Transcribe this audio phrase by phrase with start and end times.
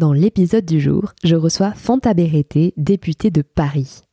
[0.00, 4.04] Dans l'épisode du jour, je reçois Fanta Berreté, députée de Paris.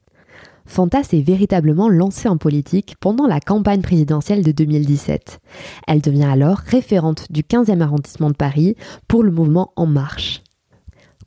[0.65, 5.39] Fanta s'est véritablement lancée en politique pendant la campagne présidentielle de 2017.
[5.87, 8.75] Elle devient alors référente du 15e arrondissement de Paris
[9.07, 10.41] pour le mouvement En Marche.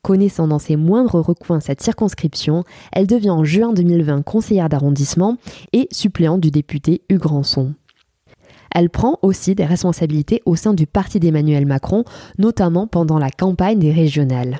[0.03, 5.39] Connaissant dans ses moindres recoins cette circonscription, elle devient en juin 2020 conseillère d'arrondissement
[5.73, 7.73] et suppléante du député Hugues Rançon.
[8.75, 12.05] Elle prend aussi des responsabilités au sein du parti d'Emmanuel Macron,
[12.39, 14.59] notamment pendant la campagne des régionales.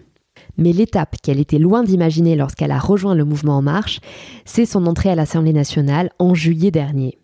[0.57, 4.01] Mais l'étape qu'elle était loin d'imaginer lorsqu'elle a rejoint le mouvement En Marche,
[4.45, 7.19] c'est son entrée à l'Assemblée nationale en juillet dernier.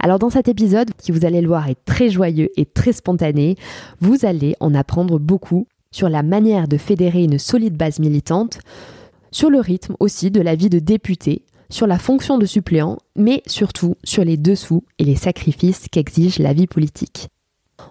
[0.00, 3.56] Alors dans cet épisode, qui vous allez le voir est très joyeux et très spontané,
[4.00, 8.60] vous allez en apprendre beaucoup sur la manière de fédérer une solide base militante,
[9.32, 13.42] sur le rythme aussi de la vie de député, sur la fonction de suppléant, mais
[13.46, 17.28] surtout sur les dessous et les sacrifices qu'exige la vie politique.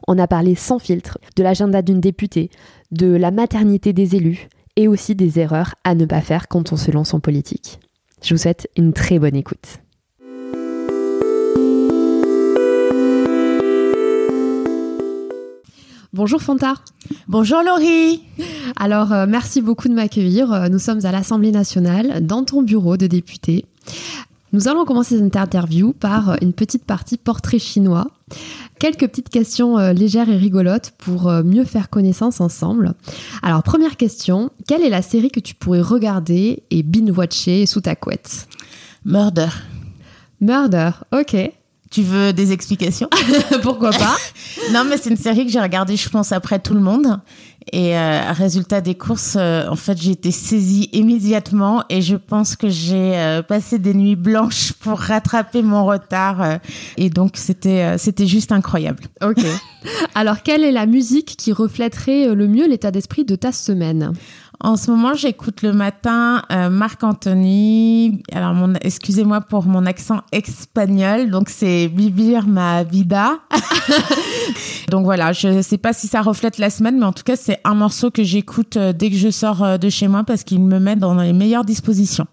[0.07, 2.51] On a parlé sans filtre de l'agenda d'une députée,
[2.91, 6.77] de la maternité des élus, et aussi des erreurs à ne pas faire quand on
[6.77, 7.79] se lance en politique.
[8.21, 9.79] Je vous souhaite une très bonne écoute.
[16.11, 16.73] Bonjour Fanta.
[17.27, 18.23] Bonjour Laurie.
[18.75, 20.51] Alors euh, merci beaucoup de m'accueillir.
[20.51, 23.65] Euh, nous sommes à l'Assemblée nationale dans ton bureau de député.
[24.51, 28.07] Nous allons commencer cette interview par euh, une petite partie portrait chinois.
[28.79, 32.93] Quelques petites questions légères et rigolotes pour mieux faire connaissance ensemble.
[33.43, 37.95] Alors première question, quelle est la série que tu pourrais regarder et binge-watcher sous ta
[37.95, 38.47] couette?
[39.03, 39.49] Murder.
[40.39, 41.51] Murder, ok.
[41.89, 43.09] Tu veux des explications?
[43.61, 44.15] Pourquoi pas?
[44.71, 47.19] Non, mais c'est une série que j'ai regardée, je pense, après tout le monde.
[47.71, 52.55] Et euh, résultat des courses, euh, en fait, j'ai été saisie immédiatement et je pense
[52.55, 56.59] que j'ai euh, passé des nuits blanches pour rattraper mon retard.
[56.97, 59.03] et donc, c'était c'était juste incroyable.
[59.23, 59.43] Ok.
[60.15, 64.13] Alors, quelle est la musique qui reflèterait le mieux l'état d'esprit de ta semaine?
[64.61, 68.21] En ce moment, j'écoute le matin euh, Marc Anthony.
[68.33, 71.29] Alors, excusez-moi pour mon accent espagnol.
[71.29, 73.39] Donc, c'est Vivir ma vida.
[74.89, 77.37] donc voilà, je ne sais pas si ça reflète la semaine, mais en tout cas,
[77.37, 80.43] c'est un morceau que j'écoute euh, dès que je sors euh, de chez moi parce
[80.43, 82.27] qu'il me met dans les meilleures dispositions.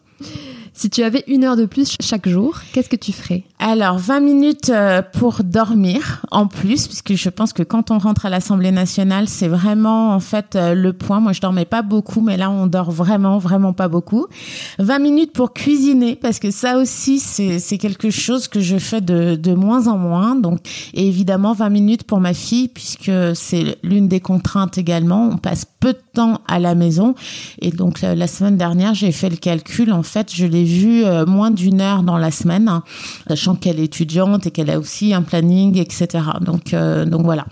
[0.78, 3.44] Si tu avais une heure de plus chaque jour, qu'est-ce que tu ferais?
[3.58, 8.26] Alors, 20 minutes euh, pour dormir en plus, puisque je pense que quand on rentre
[8.26, 11.20] à l'Assemblée nationale, c'est vraiment en fait euh, le point.
[11.20, 14.26] Moi, je dormais pas beaucoup, mais là, on dort vraiment, vraiment pas beaucoup.
[14.78, 19.54] 20 minutes pour cuisiner, parce que ça aussi, c'est quelque chose que je fais de,
[19.54, 20.34] moins en moins.
[20.34, 20.58] Donc,
[20.92, 25.30] et évidemment, 20 minutes pour ma fille, puisque c'est l'une des contraintes également.
[25.32, 27.14] On passe peu de temps à la maison.
[27.62, 29.90] Et donc, la semaine dernière, j'ai fait le calcul.
[29.90, 32.82] En fait, je l'ai vu euh, moins d'une heure dans la semaine, hein,
[33.28, 36.24] sachant qu'elle est étudiante et qu'elle a aussi un planning, etc.
[36.40, 37.46] Donc, euh, donc voilà.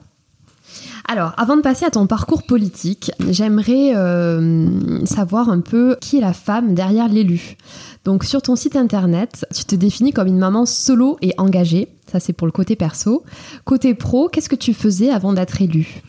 [1.07, 6.21] Alors, avant de passer à ton parcours politique, j'aimerais euh, savoir un peu qui est
[6.21, 7.57] la femme derrière l'élu.
[8.05, 11.89] Donc, sur ton site internet, tu te définis comme une maman solo et engagée.
[12.11, 13.23] Ça, c'est pour le côté perso.
[13.65, 16.03] Côté pro, qu'est-ce que tu faisais avant d'être élue?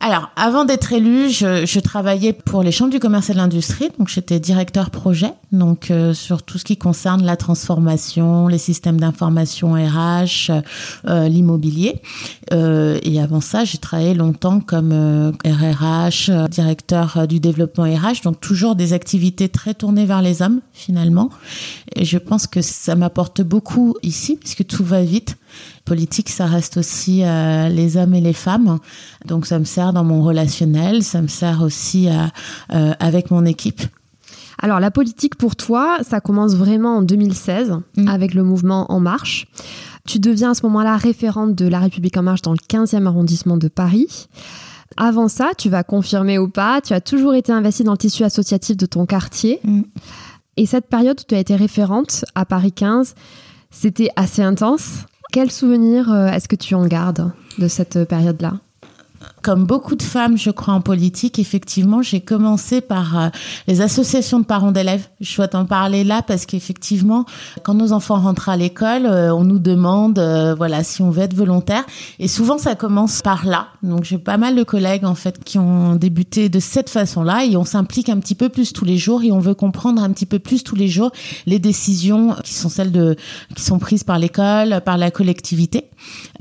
[0.00, 3.88] Alors, avant d'être élue, je, je, travaillais pour les chambres du commerce et de l'industrie.
[3.98, 9.00] Donc, j'étais directeur projet, donc euh, sur tout ce qui concerne la transformation, les systèmes
[9.00, 10.52] d'information RH,
[11.06, 12.00] euh, l'immobilier.
[12.52, 14.92] Euh, et avant ça, j'ai travaillé longtemps comme
[15.44, 18.22] RRH, euh, directeur du développement RH.
[18.22, 21.30] Donc, toujours des activités très tournées vers les hommes, finalement.
[21.96, 25.36] Et je pense que ça m'apporte beaucoup ici, puisque tout va vite
[25.88, 28.78] politique, ça reste aussi euh, les hommes et les femmes.
[29.24, 32.12] Donc ça me sert dans mon relationnel, ça me sert aussi euh,
[32.74, 33.80] euh, avec mon équipe.
[34.60, 38.08] Alors la politique pour toi, ça commence vraiment en 2016 mm.
[38.08, 39.46] avec le mouvement En Marche.
[40.06, 43.56] Tu deviens à ce moment-là référente de La République En Marche dans le 15e arrondissement
[43.56, 44.28] de Paris.
[44.96, 48.24] Avant ça, tu vas confirmer ou pas, tu as toujours été investi dans le tissu
[48.24, 49.60] associatif de ton quartier.
[49.64, 49.82] Mm.
[50.58, 53.14] Et cette période où tu as été référente à Paris 15,
[53.70, 55.04] c'était assez intense?
[55.32, 58.54] Quel souvenir euh, est-ce que tu en gardes de cette période-là?
[59.42, 63.28] Comme beaucoup de femmes, je crois, en politique, effectivement, j'ai commencé par euh,
[63.66, 65.08] les associations de parents d'élèves.
[65.20, 67.24] Je souhaite en parler là parce qu'effectivement,
[67.62, 71.22] quand nos enfants rentrent à l'école, euh, on nous demande, euh, voilà, si on veut
[71.22, 71.84] être volontaire.
[72.18, 73.68] Et souvent, ça commence par là.
[73.82, 77.56] Donc, j'ai pas mal de collègues, en fait, qui ont débuté de cette façon-là et
[77.56, 80.26] on s'implique un petit peu plus tous les jours et on veut comprendre un petit
[80.26, 81.10] peu plus tous les jours
[81.46, 83.16] les décisions qui sont celles de,
[83.54, 85.84] qui sont prises par l'école, par la collectivité.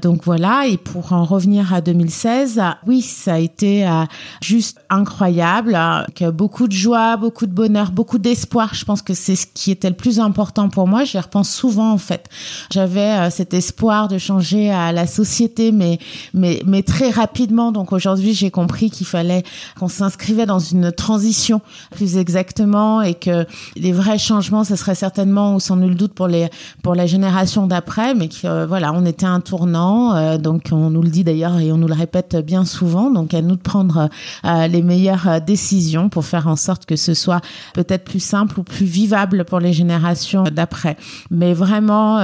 [0.01, 4.05] Donc voilà, et pour en revenir à 2016, oui, ça a été euh,
[4.41, 5.77] juste incroyable,
[6.15, 8.73] que beaucoup de joie, beaucoup de bonheur, beaucoup d'espoir.
[8.73, 11.03] Je pense que c'est ce qui était le plus important pour moi.
[11.03, 12.29] J'y repense souvent en fait.
[12.71, 15.99] J'avais euh, cet espoir de changer à la société, mais
[16.33, 17.71] mais mais très rapidement.
[17.71, 19.43] Donc aujourd'hui, j'ai compris qu'il fallait
[19.77, 21.61] qu'on s'inscrivait dans une transition
[21.91, 23.45] plus exactement, et que
[23.75, 26.47] les vrais changements, ce serait certainement, ou sans nul doute, pour les
[26.83, 30.15] pour la génération d'après, mais que euh, voilà, on était un tournant.
[30.15, 32.76] Euh, donc on nous le dit d'ailleurs et on nous le répète bien souvent.
[32.85, 34.09] Donc à nous de prendre
[34.45, 37.41] euh, les meilleures euh, décisions pour faire en sorte que ce soit
[37.73, 40.97] peut-être plus simple ou plus vivable pour les générations d'après.
[41.31, 42.19] Mais vraiment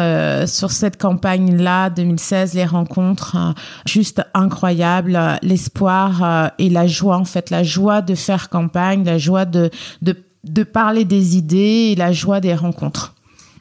[0.45, 3.37] sur cette campagne-là, 2016, les rencontres,
[3.85, 9.45] juste incroyables, l'espoir et la joie en fait, la joie de faire campagne, la joie
[9.45, 9.69] de,
[10.01, 13.13] de parler des idées et la joie des rencontres.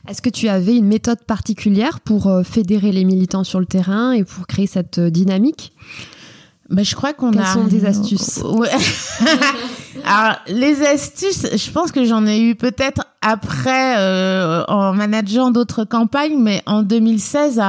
[0.08, 4.12] Est-ce que tu avais une méthode particulière pour euh, fédérer les militants sur le terrain
[4.12, 5.72] et pour créer cette euh, dynamique?
[6.70, 7.32] Ben, je crois qu'on a.
[7.32, 8.40] Quelles sont des astuces?
[8.44, 8.70] Ouais.
[10.04, 15.84] Alors, les astuces, je pense que j'en ai eu peut-être après euh, en manageant d'autres
[15.84, 17.62] campagnes, mais en 2016,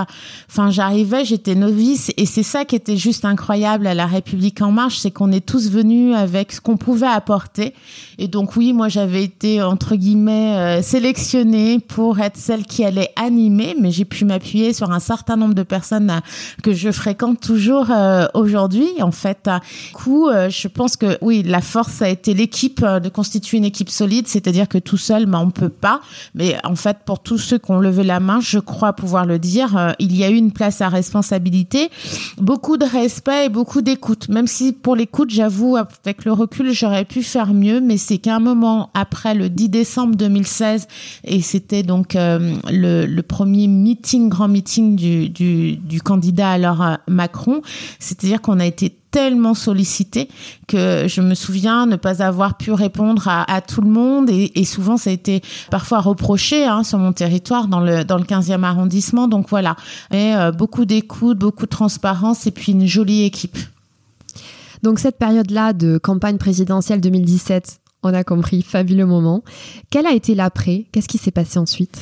[0.50, 4.72] enfin j'arrivais, j'étais novice et c'est ça qui était juste incroyable à la République en
[4.72, 7.74] marche, c'est qu'on est tous venus avec ce qu'on pouvait apporter.
[8.18, 13.12] Et donc oui, moi j'avais été entre guillemets euh, sélectionnée pour être celle qui allait
[13.16, 16.20] animer, mais j'ai pu m'appuyer sur un certain nombre de personnes euh,
[16.64, 18.88] que je fréquente toujours euh, aujourd'hui.
[19.02, 19.50] En fait,
[19.88, 24.28] du coup, je pense que oui, la force été l'équipe de constituer une équipe solide,
[24.28, 26.02] c'est-à-dire que tout seul, ben, on peut pas.
[26.36, 29.40] Mais en fait, pour tous ceux qui ont levé la main, je crois pouvoir le
[29.40, 31.90] dire, euh, il y a eu une place à responsabilité,
[32.38, 34.30] beaucoup de respect et beaucoup d'écoute.
[34.30, 38.40] Même si pour l'écoute, j'avoue, avec le recul, j'aurais pu faire mieux, mais c'est qu'un
[38.40, 40.88] moment après le 10 décembre 2016,
[41.26, 47.62] et c'était donc euh, le, premier meeting, grand meeting du, du, candidat alors euh, Macron,
[48.00, 50.28] c'est-à-dire qu'on a été tellement sollicité
[50.68, 54.30] que je me souviens ne pas avoir pu répondre à, tout le monde.
[54.32, 58.24] Et, souvent ça a été parfois reproché hein, sur mon territoire dans le dans le
[58.24, 59.28] 15e arrondissement.
[59.28, 59.76] Donc voilà.
[60.12, 63.58] Et euh, beaucoup d'écoute beaucoup de transparence et puis une jolie équipe.
[64.82, 69.44] Donc cette période là de campagne présidentielle 2017 on a compris fabuleux moment.
[69.90, 70.86] Quel a été l'après?
[70.92, 72.02] Qu'est-ce qui s'est passé ensuite?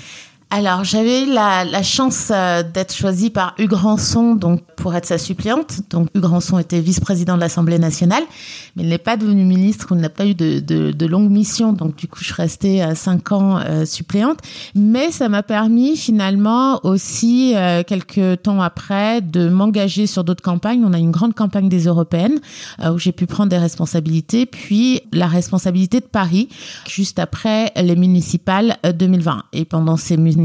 [0.53, 5.79] Alors, j'avais la, chance euh, d'être choisie par Hugues Ranson donc, pour être sa suppléante.
[5.89, 8.23] Donc, Hugues Ranson était vice-président de l'Assemblée nationale,
[8.75, 11.71] mais il n'est pas devenu ministre ou n'a pas eu de, longue mission.
[11.71, 14.39] Donc, du coup, je suis restée euh, cinq ans euh, suppléante.
[14.75, 17.55] Mais ça m'a permis finalement aussi,
[17.87, 20.83] quelques temps après, de m'engager sur d'autres campagnes.
[20.83, 22.39] On a une grande campagne des européennes
[22.83, 26.49] où j'ai pu prendre des responsabilités, puis la responsabilité de Paris,
[26.89, 29.43] juste après les municipales 2020.
[29.53, 30.40] Et pendant ces municipales,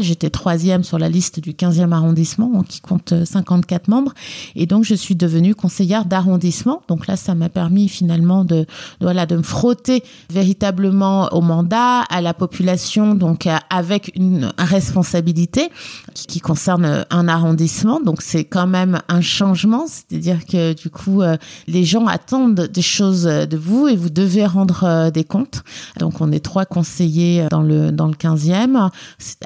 [0.00, 4.12] J'étais troisième sur la liste du 15e arrondissement, qui compte 54 membres.
[4.56, 6.82] Et donc, je suis devenue conseillère d'arrondissement.
[6.88, 8.66] Donc là, ça m'a permis finalement de,
[9.00, 15.68] voilà, de me frotter véritablement au mandat, à la population, donc euh, avec une responsabilité
[16.14, 18.00] qui, concerne un arrondissement.
[18.00, 19.86] Donc, c'est quand même un changement.
[19.86, 21.36] C'est-à-dire que du coup, euh,
[21.66, 25.62] les gens attendent des choses de vous et vous devez rendre euh, des comptes.
[25.98, 28.90] Donc, on est trois conseillers dans le, dans le 15e.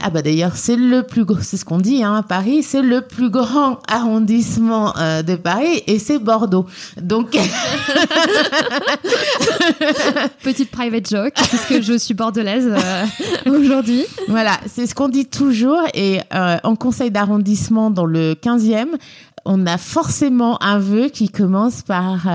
[0.01, 3.29] Ah bah d'ailleurs, c'est le plus c'est ce qu'on dit, hein, Paris, c'est le plus
[3.29, 6.65] grand arrondissement euh, de Paris et c'est Bordeaux.
[7.01, 7.33] Donc
[10.43, 13.05] petite private joke puisque je suis bordelaise euh,
[13.51, 14.07] aujourd'hui.
[14.29, 18.97] Voilà, c'est ce qu'on dit toujours et euh, en conseil d'arrondissement dans le 15e,
[19.45, 22.29] on a forcément un vœu qui commence par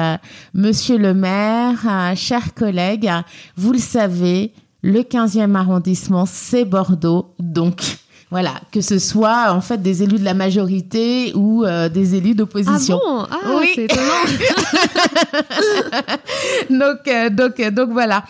[0.54, 3.10] Monsieur le maire, chers collègues,
[3.56, 7.34] vous le savez, le 15e arrondissement, c'est Bordeaux.
[7.40, 7.82] Donc,
[8.30, 12.36] voilà, que ce soit en fait des élus de la majorité ou euh, des élus
[12.36, 13.00] d'opposition.
[13.06, 13.60] Ah bon?
[13.60, 14.02] Ah, c'est étonnant.
[16.70, 18.24] donc, euh, donc, donc voilà.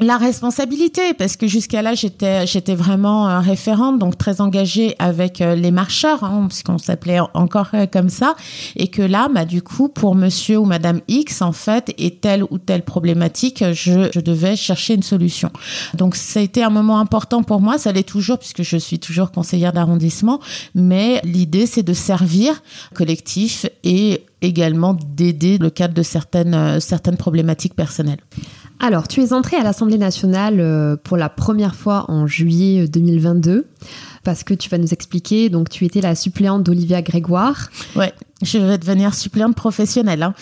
[0.00, 5.40] La responsabilité parce que jusqu'à là j'étais j'étais vraiment euh, référente donc très engagée avec
[5.40, 8.36] euh, les marcheurs hein, puisqu'on s'appelait encore euh, comme ça.
[8.76, 12.44] Et que là bah du coup pour monsieur ou madame X en fait et telle
[12.44, 15.50] ou telle problématique je, je devais chercher une solution.
[15.94, 17.76] Donc ça a été un moment important pour moi.
[17.78, 20.38] Ça l'est toujours puisque je suis toujours conseillère d'arrondissement.
[20.76, 22.62] Mais l'idée c'est de servir
[22.94, 28.20] collectif et également d'aider le cadre de certaines certaines problématiques personnelles.
[28.80, 33.50] Alors, tu es entrée à l'Assemblée nationale euh, pour la première fois en juillet 2022
[33.50, 33.64] euh,
[34.22, 37.70] parce que tu vas nous expliquer, donc tu étais la suppléante d'Olivia Grégoire.
[37.96, 40.22] Ouais, je vais devenir suppléante professionnelle.
[40.22, 40.34] Hein.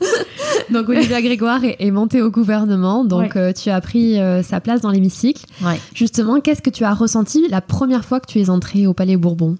[0.70, 4.90] donc Olivia Grégoire est, montée au gouvernement, donc euh, tu as pris sa place dans
[4.90, 5.46] l'hémicycle.
[5.62, 5.80] Ouais.
[5.94, 9.16] Justement, qu'est-ce que tu as ressenti la première fois que tu es entrée au Palais
[9.16, 9.56] Bourbon?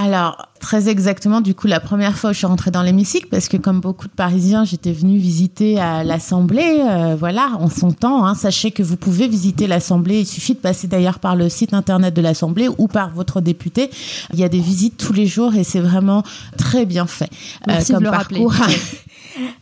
[0.00, 3.48] Alors, très exactement, du coup, la première fois où je suis rentrée dans l'hémicycle, parce
[3.48, 8.24] que comme beaucoup de Parisiens, j'étais venue visiter à l'Assemblée, euh, voilà, en son temps.
[8.24, 11.74] Hein, sachez que vous pouvez visiter l'Assemblée, il suffit de passer d'ailleurs par le site
[11.74, 13.90] internet de l'Assemblée ou par votre député.
[14.32, 16.22] Il y a des visites tous les jours et c'est vraiment
[16.56, 17.30] très bien fait.
[17.66, 18.52] Merci euh, de le parcours.
[18.52, 18.76] rappeler.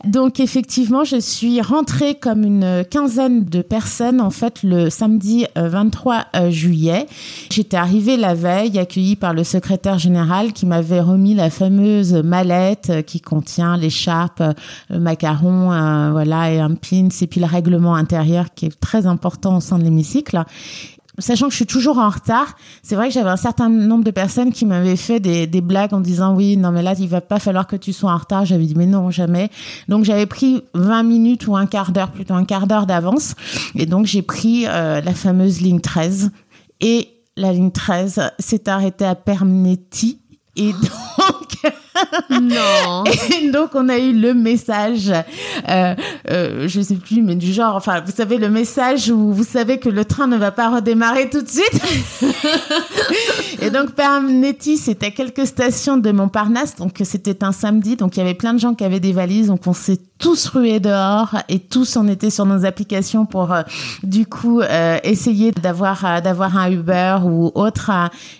[0.05, 6.15] Donc effectivement, je suis rentrée comme une quinzaine de personnes en fait le samedi 23
[6.15, 7.07] euh, euh, juillet.
[7.51, 12.89] J'étais arrivée la veille accueillie par le secrétaire général qui m'avait remis la fameuse mallette
[12.89, 14.41] euh, qui contient l'écharpe,
[14.89, 15.67] le macaron,
[16.11, 19.77] voilà et un pin et puis le règlement intérieur qui est très important au sein
[19.77, 20.43] de l'hémicycle
[21.19, 24.11] sachant que je suis toujours en retard, c'est vrai que j'avais un certain nombre de
[24.11, 27.39] personnes qui m'avaient fait des, blagues en disant oui, non mais là il va pas
[27.39, 28.45] falloir que tu sois en retard.
[28.45, 29.49] J'avais dit mais non jamais.
[29.87, 33.35] Donc j'avais pris 20 minutes ou un quart d'heure, plutôt un quart d'heure d'avance.
[33.75, 36.31] Et donc j'ai pris euh, la fameuse ligne 13
[36.81, 40.19] et la ligne 13 s'est arrêtée à Permnetti
[40.55, 41.73] et donc
[42.29, 43.03] non.
[43.41, 45.11] Et donc, on a eu le message,
[45.69, 45.95] euh,
[46.29, 49.79] euh, je sais plus, mais du genre, enfin, vous savez, le message où vous savez
[49.79, 51.81] que le train ne va pas redémarrer tout de suite.
[53.61, 58.23] et donc, Pernetti, c'était quelques stations de Montparnasse, donc c'était un samedi, donc il y
[58.23, 61.59] avait plein de gens qui avaient des valises, donc on s'est tous rués dehors et
[61.59, 63.61] tous on était sur nos applications pour euh,
[64.03, 67.91] du coup euh, essayer d'avoir euh, d'avoir un Uber ou autre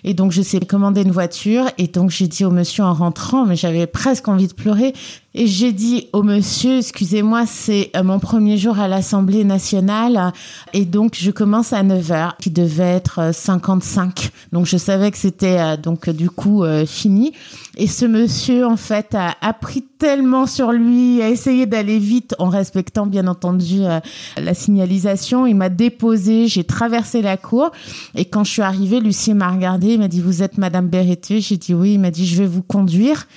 [0.04, 3.44] et donc je sais commander une voiture et donc j'ai dit au monsieur en rentrant
[3.48, 4.92] mais j'avais presque envie de pleurer.
[5.40, 10.32] Et j'ai dit au monsieur, excusez-moi, c'est euh, mon premier jour à l'Assemblée nationale.
[10.72, 14.18] Et donc, je commence à 9 h qui devait être 55.
[14.18, 17.34] Euh, donc, je savais que c'était euh, donc du coup fini.
[17.76, 22.34] Et ce monsieur, en fait, a, a, pris tellement sur lui, a essayé d'aller vite
[22.40, 23.82] en respectant, bien entendu,
[24.36, 25.46] la signalisation.
[25.46, 27.70] Il m'a déposé, j'ai traversé la cour.
[28.16, 31.40] Et quand je suis arrivée, Lucie m'a regardé, il m'a dit, vous êtes Madame Berreté
[31.40, 31.94] J'ai dit oui.
[31.94, 33.28] Il m'a dit, je vais vous conduire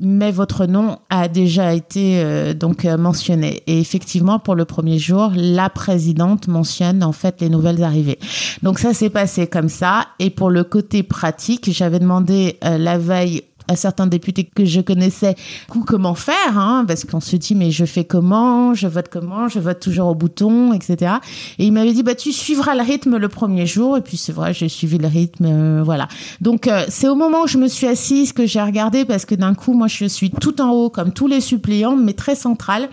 [0.00, 3.62] mais votre nom a déjà été euh, donc euh, mentionné.
[3.66, 8.18] Et effectivement, pour le premier jour, la présidente mentionne en fait les nouvelles arrivées.
[8.62, 10.06] Donc ça s'est passé comme ça.
[10.20, 13.42] Et pour le côté pratique, j'avais demandé euh, la veille
[13.76, 15.34] certains députés que je connaissais
[15.68, 19.48] coup comment faire, hein, parce qu'on se dit mais je fais comment, je vote comment,
[19.48, 21.14] je vote toujours au bouton, etc.
[21.58, 23.96] Et il m'avait dit bah tu suivras le rythme le premier jour.
[23.96, 26.08] Et puis c'est vrai j'ai suivi le rythme, euh, voilà.
[26.40, 29.34] Donc euh, c'est au moment où je me suis assise que j'ai regardé parce que
[29.34, 32.88] d'un coup moi je suis tout en haut comme tous les suppléants mais très centrale.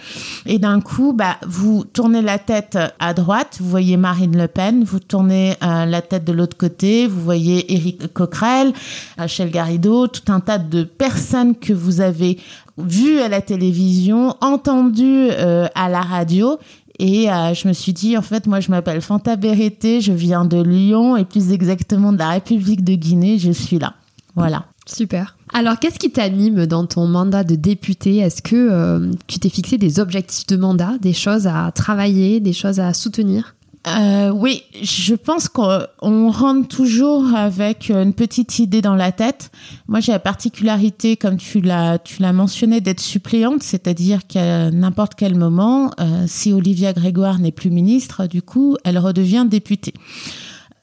[0.46, 4.84] Et d'un coup bah vous tournez la tête à droite, vous voyez Marine Le Pen,
[4.84, 8.74] vous tournez euh, la tête de l'autre côté, vous voyez Éric Coquerel,
[9.18, 12.40] Rachel Garrido, tout un tas de personnes que vous avez
[12.78, 16.58] vues à la télévision, entendues euh, à la radio.
[17.00, 20.62] Et euh, je me suis dit, en fait, moi, je m'appelle Fanta je viens de
[20.62, 23.38] Lyon et plus exactement de la République de Guinée.
[23.38, 23.94] Je suis là.
[24.36, 24.66] Voilà.
[24.86, 25.36] Super.
[25.54, 28.18] Alors, qu'est-ce qui t'anime dans ton mandat de député?
[28.18, 32.54] Est-ce que euh, tu t'es fixé des objectifs de mandat, des choses à travailler, des
[32.54, 33.56] choses à soutenir?
[33.88, 39.52] Euh, oui, je pense qu'on rentre toujours avec une petite idée dans la tête.
[39.88, 45.14] Moi, j'ai la particularité, comme tu l'as, tu l'as mentionné, d'être suppléante, c'est-à-dire qu'à n'importe
[45.16, 49.94] quel moment, euh, si Olivia Grégoire n'est plus ministre, du coup, elle redevient députée.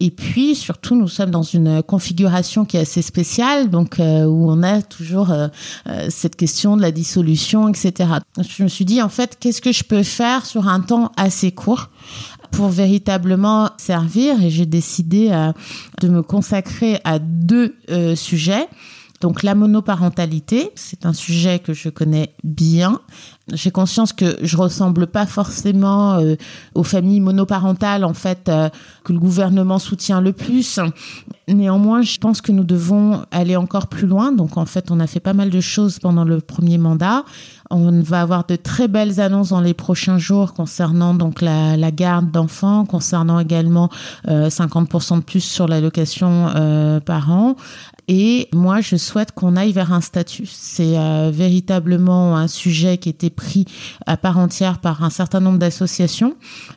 [0.05, 4.51] Et puis, surtout, nous sommes dans une configuration qui est assez spéciale, donc euh, où
[4.51, 5.47] on a toujours euh,
[5.87, 8.15] euh, cette question de la dissolution, etc.
[8.37, 11.53] Je me suis dit, en fait, qu'est-ce que je peux faire sur un temps assez
[11.53, 11.89] court
[12.53, 15.53] pour véritablement servir et j'ai décidé euh,
[16.01, 18.69] de me consacrer à deux euh, sujets.
[19.23, 23.01] Donc la monoparentalité, c'est un sujet que je connais bien.
[23.53, 26.35] J'ai conscience que je ressemble pas forcément euh,
[26.75, 28.69] aux familles monoparentales en fait euh,
[29.05, 30.81] que le gouvernement soutient le plus.
[31.47, 34.33] Néanmoins, je pense que nous devons aller encore plus loin.
[34.33, 37.25] Donc en fait, on a fait pas mal de choses pendant le premier mandat.
[37.71, 42.31] On va avoir de très belles annonces dans les prochains jours concernant donc la, garde
[42.31, 43.89] d'enfants, concernant également
[44.29, 47.57] euh, 50% de plus sur l'allocation euh, par an.
[48.09, 50.47] Et moi, je souhaite qu'on aille vers un statut.
[50.47, 53.65] C'est euh, véritablement un sujet qui été pris
[54.07, 56.35] à part entière par un certain nombre d'associations.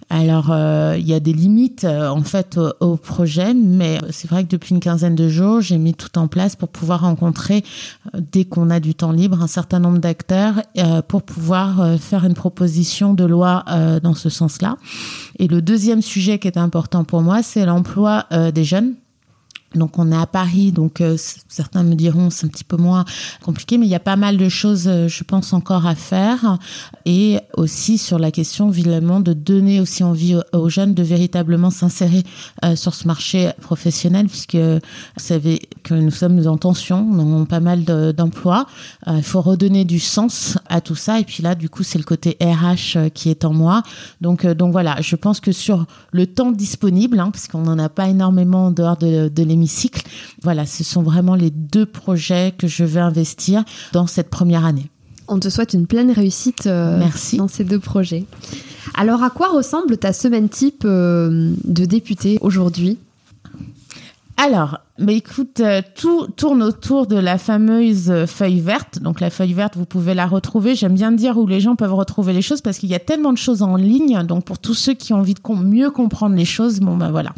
[0.09, 4.29] Alors, euh, il y a des limites euh, en fait au, au, projet, mais c'est
[4.29, 7.63] vrai que depuis une quinzaine de jours, j'ai mis tout en place pour pouvoir rencontrer,
[8.13, 11.97] euh, dès qu'on a du temps libre, un certain nombre d'acteurs euh, pour pouvoir euh,
[11.97, 13.63] faire une proposition de loi
[14.03, 14.77] dans ce sens-là.
[15.39, 18.95] Et le deuxième sujet qui est important pour moi, c'est l'emploi des jeunes
[19.75, 21.17] donc on est à Paris, donc euh,
[21.47, 23.05] certains me diront c'est un petit peu moins
[23.43, 26.57] compliqué, mais il y a pas mal de choses, euh, je pense, encore à faire.
[27.05, 32.23] Et aussi sur la question, évidemment, de donner aussi envie aux, jeunes de véritablement s'insérer
[32.63, 34.79] euh, sur ce marché professionnel, puisque vous
[35.17, 38.65] savez que nous sommes en tension, nous avons pas mal d'emplois.
[39.07, 41.19] Il faut redonner du sens à tout ça.
[41.19, 43.83] Et puis là, du coup, c'est le côté RH qui est en moi.
[44.21, 48.07] Donc, donc voilà, je pense que sur le temps disponible, hein, parce n'en a pas
[48.07, 50.01] énormément en dehors de, de l'émission, cycle.
[50.43, 54.89] Voilà, ce sont vraiment les deux projets que je vais investir dans cette première année.
[55.27, 57.37] On te souhaite une pleine réussite euh, Merci.
[57.37, 58.25] dans ces deux projets.
[58.93, 62.99] Alors, à quoi ressemble ta semaine type euh, de député aujourd'hui?
[64.37, 68.99] Alors, mais écoute, euh, tout tourne autour de la fameuse feuille verte.
[68.99, 70.73] Donc la feuille verte, vous pouvez la retrouver.
[70.73, 73.33] J'aime bien dire où les gens peuvent retrouver les choses parce qu'il y a tellement
[73.33, 74.23] de choses en ligne.
[74.23, 77.31] Donc pour tous ceux qui ont envie de mieux comprendre les choses, bon ben voilà.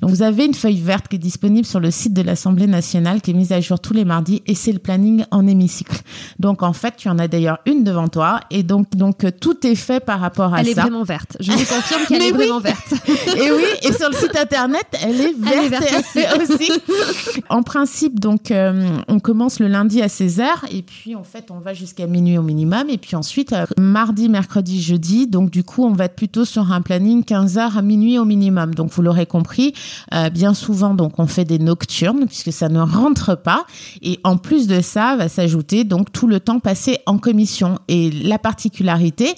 [0.00, 3.20] Donc vous avez une feuille verte qui est disponible sur le site de l'Assemblée nationale,
[3.20, 6.00] qui est mise à jour tous les mardis, et c'est le planning en hémicycle.
[6.40, 9.76] Donc en fait, tu en as d'ailleurs une devant toi, et donc donc tout est
[9.76, 10.72] fait par rapport à elle ça.
[10.72, 11.36] Elle est vraiment verte.
[11.38, 12.38] Je vous confirme qu'elle est oui.
[12.38, 12.94] vraiment verte.
[13.08, 16.72] et oui, et sur le site internet, elle est verte, elle est verte aussi.
[17.48, 21.58] en principe, donc, euh, on commence le lundi à 16h et puis en fait, on
[21.58, 22.88] va jusqu'à minuit au minimum.
[22.90, 26.72] Et puis ensuite, euh, mardi, mercredi, jeudi, donc du coup, on va être plutôt sur
[26.72, 28.74] un planning 15h à minuit au minimum.
[28.74, 29.74] Donc, vous l'aurez compris,
[30.14, 33.64] euh, bien souvent, donc, on fait des nocturnes puisque ça ne rentre pas.
[34.02, 37.78] Et en plus de ça, va s'ajouter donc tout le temps passé en commission.
[37.88, 39.34] Et la particularité,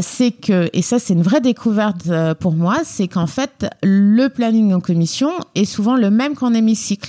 [0.00, 2.10] c'est que, et ça, c'est une vraie découverte
[2.40, 6.54] pour moi, c'est qu'en fait, le planning en commission est souvent le même qu'en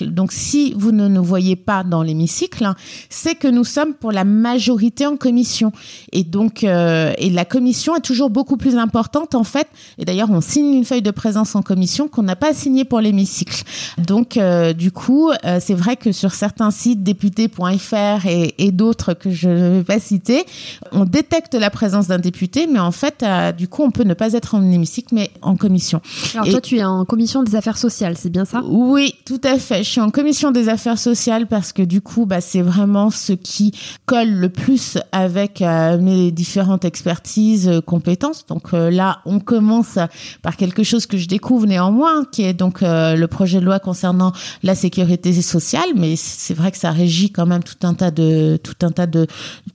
[0.01, 2.67] Donc, si vous ne nous voyez pas dans l'hémicycle,
[3.09, 5.71] c'est que nous sommes pour la majorité en commission.
[6.11, 9.67] Et donc, euh, et la commission est toujours beaucoup plus importante en fait.
[9.97, 12.99] Et d'ailleurs, on signe une feuille de présence en commission qu'on n'a pas signée pour
[12.99, 13.63] l'hémicycle.
[13.97, 19.13] Donc, euh, du coup, euh, c'est vrai que sur certains sites, député.fr et, et d'autres
[19.13, 20.45] que je ne vais pas citer,
[20.91, 23.25] on détecte la présence d'un député, mais en fait,
[23.57, 26.01] du coup, on peut ne pas être en hémicycle, mais en commission.
[26.33, 28.61] Alors, et toi, tu es en commission des affaires sociales, c'est bien ça?
[28.65, 29.72] Oui, tout à fait.
[29.77, 33.33] Je suis en commission des affaires sociales parce que du coup, bah, c'est vraiment ce
[33.33, 33.71] qui
[34.05, 38.45] colle le plus avec euh, mes différentes expertises, euh, compétences.
[38.45, 39.97] Donc euh, là, on commence
[40.43, 44.31] par quelque chose que je découvre néanmoins, qui est donc le projet de loi concernant
[44.61, 45.89] la sécurité sociale.
[45.95, 49.07] Mais c'est vrai que ça régit quand même tout un tas de tout un tas
[49.07, 49.25] de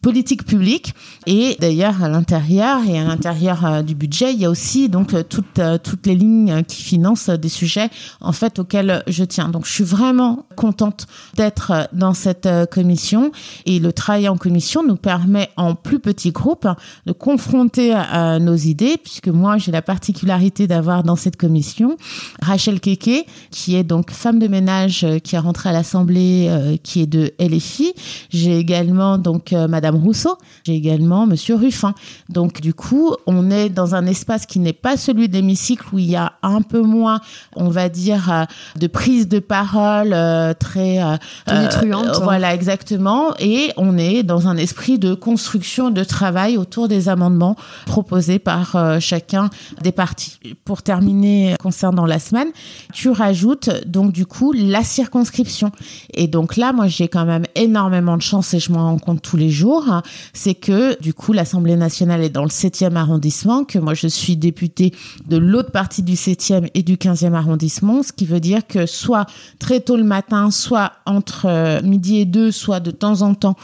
[0.00, 0.94] politiques publiques.
[1.26, 5.60] Et d'ailleurs, à l'intérieur et à l'intérieur du budget, il y a aussi donc toutes
[5.82, 9.48] toutes les lignes qui financent des sujets en fait auxquels je tiens.
[9.48, 13.32] Donc je suis vraiment contente d'être dans cette commission.
[13.66, 16.68] Et le travail en commission nous permet en plus petit groupe
[17.06, 21.96] de confronter à nos idées puisque moi j'ai la particularité d'avoir dans cette commission
[22.42, 27.02] Rachel Keke qui est donc femme de ménage qui est rentrée à l'Assemblée euh, qui
[27.02, 27.94] est de LFI
[28.30, 30.36] j'ai également donc euh, Madame Rousseau.
[30.64, 31.94] J'ai également Monsieur Ruffin.
[32.28, 35.98] Donc du coup on est dans un espace qui n'est pas celui de l'hémicycle où
[35.98, 37.20] il y a un peu moins
[37.56, 38.44] on va dire euh,
[38.78, 41.16] de prise de parole euh, très euh,
[41.48, 43.34] euh, voilà exactement.
[43.38, 48.76] Et on est dans un esprit de construction de travail autour des amendements proposés par
[48.76, 49.50] euh, chacun
[49.82, 50.38] des partis.
[50.64, 52.48] Pour terminer concernant la semaine
[52.92, 55.72] tu rajoutes donc du coup la circonscription.
[56.14, 59.22] Et donc là moi j'ai quand même énormément de chance et je m'en rends compte
[59.22, 59.84] tous les jours
[60.32, 64.36] c'est que du coup l'Assemblée nationale est dans le 7e arrondissement que moi je suis
[64.36, 64.92] députée
[65.26, 69.26] de l'autre partie du 7e et du 15e arrondissement ce qui veut dire que soit
[69.58, 73.54] très très tôt le matin, soit entre midi et deux, soit de temps en temps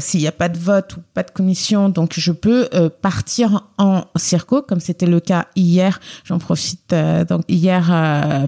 [0.00, 1.88] s'il n'y a pas de vote ou pas de commission.
[1.88, 2.68] Donc je peux
[3.00, 5.98] partir en circo, comme c'était le cas hier.
[6.24, 6.94] J'en profite
[7.30, 7.86] donc hier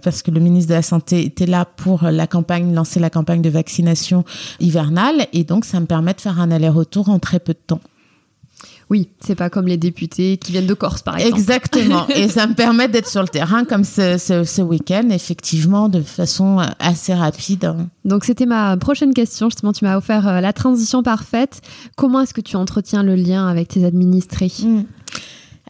[0.03, 3.41] parce que le ministre de la Santé était là pour la campagne, lancer la campagne
[3.41, 4.27] de vaccination
[4.61, 5.29] hivernale.
[5.33, 7.81] Et donc ça me permet de faire un aller-retour en très peu de temps.
[8.91, 11.39] Oui, c'est pas comme les députés qui viennent de Corse, par exemple.
[11.39, 12.09] Exactement.
[12.15, 16.59] Et ça me permet d'être sur le terrain comme ce, ce, week-end, effectivement, de façon
[16.79, 17.75] assez rapide.
[18.05, 19.51] Donc, c'était ma prochaine question.
[19.51, 21.61] Justement, tu m'as offert euh, la transition parfaite.
[21.97, 24.53] Comment est-ce que tu entretiens le lien avec tes administrés?
[24.63, 24.83] Mmh.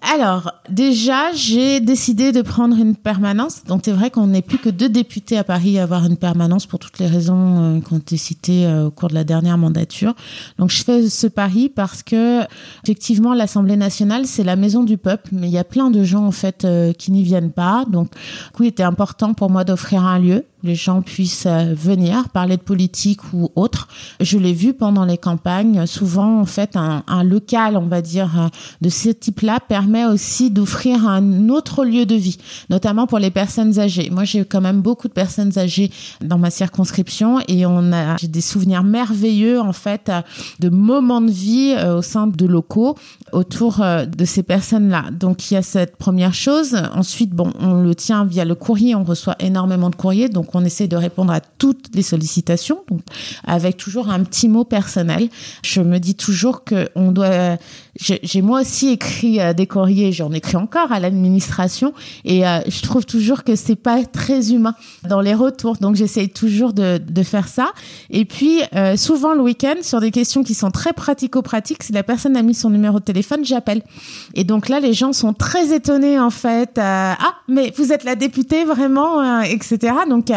[0.01, 3.65] Alors, déjà, j'ai décidé de prendre une permanence.
[3.65, 6.67] Donc, c'est vrai qu'on n'est plus que deux députés à Paris à avoir une permanence
[6.67, 9.59] pour toutes les raisons euh, qui ont été citées euh, au cours de la dernière
[9.59, 10.15] mandature.
[10.59, 12.43] Donc, je fais ce pari parce que,
[12.85, 16.25] effectivement, l'Assemblée nationale, c'est la maison du peuple, mais il y a plein de gens,
[16.25, 17.85] en fait, euh, qui n'y viennent pas.
[17.89, 21.73] Donc, du coup, il était important pour moi d'offrir un lieu les gens puissent euh,
[21.75, 23.88] venir parler de politique ou autre.
[24.21, 25.87] Je l'ai vu pendant les campagnes.
[25.87, 28.49] Souvent, en fait, un, un local, on va dire, euh,
[28.81, 32.38] de ce type-là permet aussi d'offrir un autre lieu de vie,
[32.71, 34.11] notamment pour les personnes âgées.
[34.11, 35.90] Moi, j'ai quand même beaucoup de personnes âgées
[36.21, 40.23] dans ma circonscription et on a, j'ai des souvenirs merveilleux, en fait, euh,
[40.59, 42.97] de moments de vie au sein de locaux
[43.33, 45.07] autour de ces personnes-là.
[45.12, 46.77] Donc, il y a cette première chose.
[46.94, 48.94] Ensuite, bon, on le tient via le courrier.
[48.94, 50.29] On reçoit énormément de courriers.
[50.29, 53.01] Donc, on essaie de répondre à toutes les sollicitations, donc
[53.47, 55.29] avec toujours un petit mot personnel.
[55.63, 57.57] Je me dis toujours que on doit.
[58.01, 61.93] J'ai moi aussi écrit euh, des courriers, j'en écris encore à l'administration,
[62.25, 64.75] et euh, je trouve toujours que c'est pas très humain
[65.09, 65.77] dans les retours.
[65.79, 67.73] Donc j'essaie toujours de, de, faire ça.
[68.11, 72.05] Et puis euh, souvent le week-end sur des questions qui sont très pratico-pratiques, si la
[72.05, 73.83] personne a mis son numéro de téléphone, j'appelle.
[74.35, 76.79] Et donc là, les gens sont très étonnés en fait.
[76.79, 77.17] ah,
[77.49, 79.93] mais vous êtes la députée vraiment, etc.
[80.09, 80.31] Donc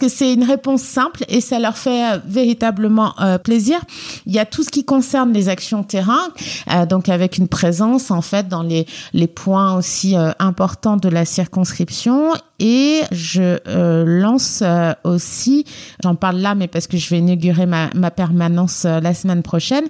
[0.00, 3.80] que c'est une réponse simple et ça leur fait euh, véritablement euh, plaisir.
[4.26, 6.28] Il y a tout ce qui concerne les actions terrain,
[6.70, 11.24] euh, donc avec une présence en fait dans les, les points aussi importants de la
[11.24, 13.58] circonscription et je
[14.04, 14.62] lance
[15.04, 15.64] aussi,
[16.02, 19.84] j'en parle là, mais parce que je vais inaugurer ma, ma permanence la semaine prochaine,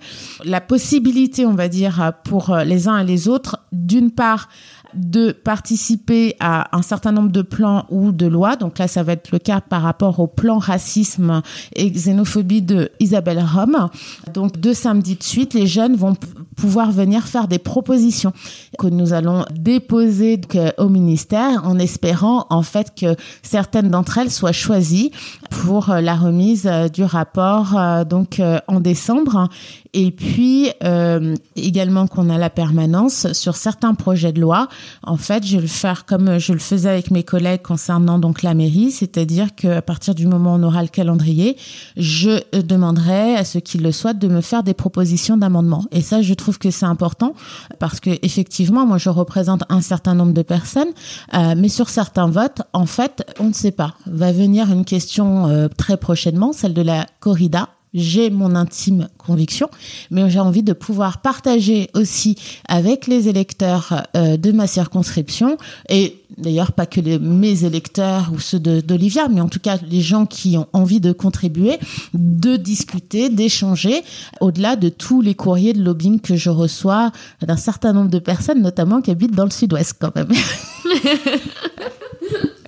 [0.45, 4.49] la possibilité, on va dire, pour les uns et les autres, d'une part,
[4.95, 8.57] de participer à un certain nombre de plans ou de lois.
[8.57, 11.43] Donc là, ça va être le cas par rapport au plan racisme
[11.75, 13.89] et xénophobie de Isabelle Rome.
[14.35, 16.15] Donc deux samedis de suite, les jeunes vont
[16.57, 18.33] pouvoir venir faire des propositions
[18.79, 20.41] que nous allons déposer
[20.79, 25.11] au ministère en espérant en fait que certaines d'entre elles soient choisies
[25.51, 29.49] pour la remise du rapport euh, donc euh, en décembre
[29.95, 34.69] et puis euh, également qu'on a la permanence sur certains projets de loi.
[35.03, 38.43] En fait, je vais le faire comme je le faisais avec mes collègues concernant donc
[38.43, 41.57] la mairie, c'est-à-dire qu'à partir du moment où on aura le calendrier,
[41.97, 45.85] je demanderai à ceux qui le souhaitent de me faire des propositions d'amendement.
[45.91, 47.35] Et ça, je trouve que c'est important
[47.79, 50.89] parce que effectivement, moi, je représente un certain nombre de personnes,
[51.35, 53.95] euh, mais sur certains votes, en fait, on ne sait pas.
[54.07, 59.69] Va venir une question euh, très prochainement, celle de la corrida j'ai mon intime conviction,
[60.11, 62.37] mais j'ai envie de pouvoir partager aussi
[62.69, 65.57] avec les électeurs euh, de ma circonscription
[65.89, 70.27] et d'ailleurs pas que mes électeurs ou ceux d'Olivia, mais en tout cas les gens
[70.27, 71.79] qui ont envie de contribuer,
[72.15, 74.03] de discuter, d'échanger,
[74.41, 78.63] au-delà de tous les courriers de lobbying que je reçois d'un certain nombre de personnes,
[78.63, 80.33] notamment qui habitent dans le sud-ouest quand même.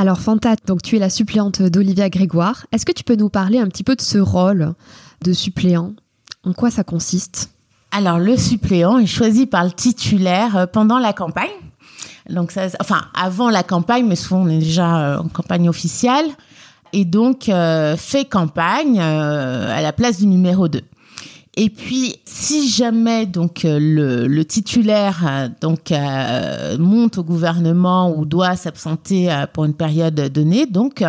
[0.00, 2.66] Alors Fanta, donc tu es la suppléante d'Olivia Grégoire.
[2.70, 4.74] Est-ce que tu peux nous parler un petit peu de ce rôle
[5.24, 5.92] de suppléant?
[6.44, 7.50] En quoi ça consiste?
[7.90, 11.50] Alors le suppléant est choisi par le titulaire euh, pendant la campagne.
[12.30, 16.26] Donc ça, enfin avant la campagne, mais souvent on est déjà euh, en campagne officielle
[16.92, 20.80] et donc euh, fait campagne à la place du numéro 2.
[21.60, 23.80] Et puis, si jamais donc euh,
[24.28, 30.66] le, titulaire euh, donc euh, monte au gouvernement ou doit s'absenter pour une période donnée,
[30.66, 31.02] donc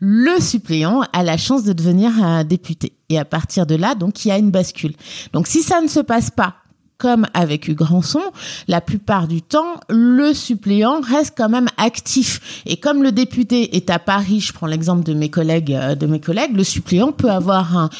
[0.00, 2.92] le suppléant a la chance de devenir député.
[3.08, 4.92] Et à partir de là, donc il y a une bascule.
[5.32, 6.56] Donc si ça ne se passe pas
[7.04, 8.22] comme avec Hugues Ranson,
[8.66, 12.62] la plupart du temps, le suppléant reste quand même actif.
[12.64, 16.06] Et comme le député est à Paris, je prends l'exemple de mes collègues, euh, de
[16.06, 17.90] mes collègues, le suppléant peut avoir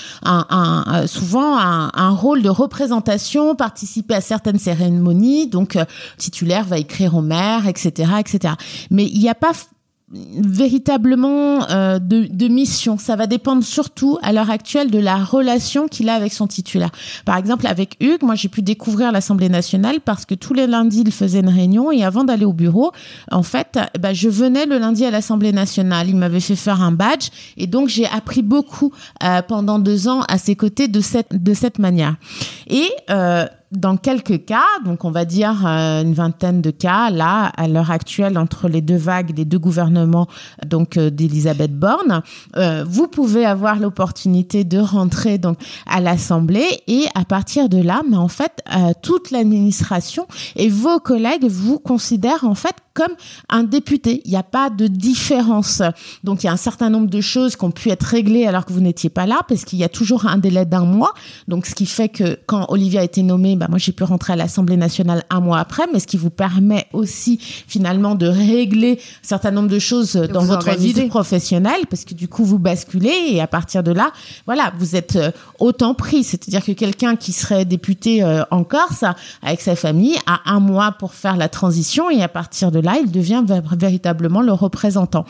[1.07, 5.49] souvent un, rôle de représentation, participer à certaines cérémonies.
[5.49, 5.85] Donc, euh,
[6.17, 8.55] titulaire va écrire au maire, etc., etc.
[8.91, 9.53] Mais il n'y a pas
[10.13, 12.99] véritablement euh, de, de, mission.
[12.99, 16.91] Ça va dépendre surtout à l'heure actuelle de la relation qu'il a avec son titulaire.
[17.25, 21.03] Par exemple, avec Hugues, moi j'ai pu découvrir l'Assemblée nationale parce que tous les lundis
[21.07, 22.93] il faisait une réunion et avant d'aller au bureau,
[23.33, 26.09] en fait, bah, je venais le lundi à l'Assemblée nationale.
[26.09, 30.21] Il m'avait fait faire un badge et donc j'ai appris beaucoup euh, pendant deux ans
[30.29, 32.17] à ses côtés de cette de cette manière.
[32.69, 37.53] Et euh, dans quelques cas, donc on va dire euh, une vingtaine de cas, là,
[37.57, 40.27] à l'heure actuelle, entre les deux vagues des deux gouvernements
[40.67, 42.23] donc euh, d'Elisabeth Borne,
[42.57, 48.03] euh, vous pouvez avoir l'opportunité de rentrer donc à l'Assemblée et à partir de là,
[48.09, 48.63] mais en fait,
[49.03, 53.13] toute l'administration et vos collègues vous considèrent en fait comme
[53.49, 54.23] un député.
[54.25, 55.83] Il n'y a pas de différence.
[56.23, 58.65] Donc il y a un certain nombre de choses qui ont pu être réglées alors
[58.65, 61.13] que vous n'étiez pas là, parce qu'il y a toujours un délai d'un mois.
[61.49, 64.33] Donc ce qui fait que quand Olivia a été nommée, bah, moi j'ai pu rentrer
[64.33, 69.01] à l'Assemblée nationale un mois après, mais ce qui vous permet aussi finalement de régler
[69.01, 73.15] un certain nombre de choses dans votre vie professionnelle, parce que du coup vous basculez
[73.31, 74.13] et à partir de là,
[74.47, 76.25] voilà, vous êtes euh, autant pris.
[76.25, 79.05] C'est-à-dire que quelqu'un qui serait député euh, en Corse
[79.43, 82.99] avec sa famille a un mois pour faire la transition et à partir de là,
[83.03, 83.43] il devient
[83.77, 85.25] véritablement le représentant.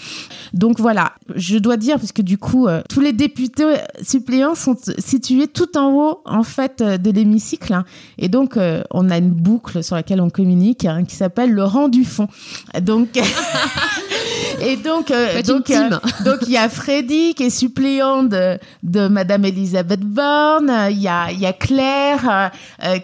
[0.52, 4.76] Donc voilà, je dois dire, parce que du coup, euh, tous les députés suppléants sont
[4.98, 7.72] situés tout en haut, en fait, euh, de l'hémicycle.
[7.72, 7.84] Hein.
[8.18, 11.64] et donc, euh, on a une boucle sur laquelle on communique hein, qui s'appelle le
[11.64, 12.28] rang du fond.
[12.82, 13.08] Donc,
[14.60, 15.12] et donc,
[15.46, 15.72] donc,
[16.24, 20.72] donc, il y a Freddy qui est suppléant de, de Madame Elisabeth Borne.
[20.90, 22.50] Il y a, il y a Claire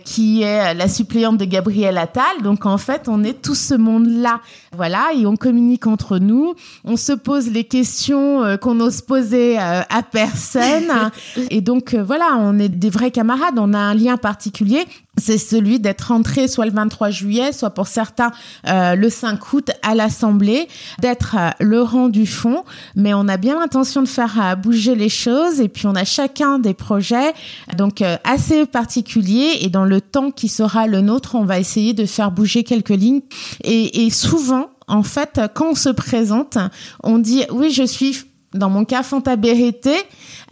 [0.05, 2.43] qui est la suppléante de Gabriel Attal.
[2.43, 4.40] Donc, en fait, on est tout ce monde-là
[4.77, 6.55] voilà, et on communique entre nous.
[6.85, 11.11] On se pose les questions euh, qu'on n'ose poser euh, à personne.
[11.51, 13.59] et donc, euh, voilà, on est des vrais camarades.
[13.59, 14.85] On a un lien particulier
[15.21, 18.33] c'est celui d'être rentré soit le 23 juillet, soit pour certains
[18.67, 20.69] le 5 août à l'Assemblée,
[21.01, 22.65] d'être le rang du fond.
[22.97, 26.59] Mais on a bien l'intention de faire bouger les choses et puis on a chacun
[26.59, 27.33] des projets
[27.77, 32.07] donc assez particuliers et dans le temps qui sera le nôtre, on va essayer de
[32.07, 33.23] faire bouger quelques lignes
[33.65, 36.59] et, et souvent, en fait, quand on se présente,
[37.03, 39.95] on dit oui, je suis dans mon cas, Fanta Bérété,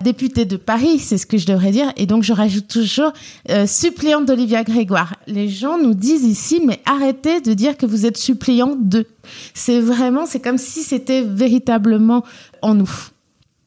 [0.02, 1.92] députée de Paris, c'est ce que je devrais dire.
[1.96, 3.12] Et donc, je rajoute toujours
[3.50, 5.16] euh, suppléante d'Olivia Grégoire.
[5.26, 9.06] Les gens nous disent ici, mais arrêtez de dire que vous êtes suppléant de.
[9.52, 12.24] C'est vraiment, c'est comme si c'était véritablement
[12.62, 12.90] en nous.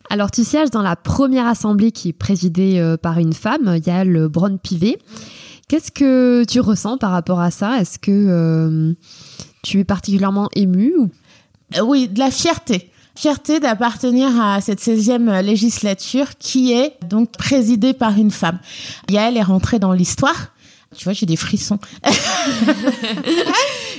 [0.09, 4.27] Alors, tu sièges dans la première assemblée qui est présidée euh, par une femme, Yael
[4.27, 4.97] Braun-Pivet.
[5.71, 7.79] Qu'est-ce que tu ressens par rapport à ça?
[7.79, 8.93] Est-ce que euh,
[9.63, 11.09] tu es particulièrement ému ou...
[11.77, 12.90] Euh, oui, de la fierté.
[13.15, 18.59] Fierté d'appartenir à cette 16e législature qui est donc présidée par une femme.
[19.09, 20.51] Yael est rentrée dans l'histoire.
[20.97, 21.79] Tu vois, j'ai des frissons.